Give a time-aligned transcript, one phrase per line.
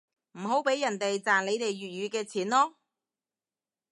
[0.31, 2.73] 唔好畀人哋賺你哋粵語嘅錢囉